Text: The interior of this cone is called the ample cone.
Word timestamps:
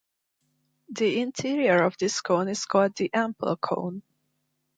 The 0.89 1.19
interior 1.21 1.83
of 1.83 1.95
this 1.99 2.21
cone 2.21 2.47
is 2.49 2.65
called 2.65 2.97
the 2.97 3.11
ample 3.13 3.55
cone. 3.57 4.01